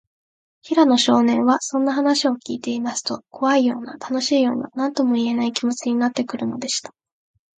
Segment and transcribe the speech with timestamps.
[0.63, 6.91] 平野少年は、そんな話をきいていますと、こわいような、たのしいような、なんともいえない、気もちになってくるのでした。